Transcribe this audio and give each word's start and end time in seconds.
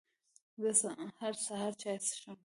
زه 0.79 0.89
هر 1.19 1.33
سهار 1.45 1.73
چای 1.81 1.97
څښم 2.05 2.35